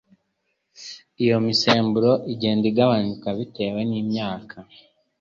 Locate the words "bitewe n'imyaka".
3.37-4.57